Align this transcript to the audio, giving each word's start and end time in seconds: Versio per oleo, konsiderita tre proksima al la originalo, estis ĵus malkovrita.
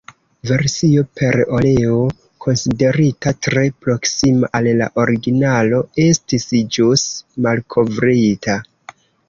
Versio 0.51 1.01
per 1.19 1.35
oleo, 1.57 1.97
konsiderita 2.45 3.35
tre 3.49 3.65
proksima 3.87 4.51
al 4.61 4.71
la 4.81 4.89
originalo, 5.05 5.85
estis 6.09 6.51
ĵus 6.79 7.07
malkovrita. 7.49 8.61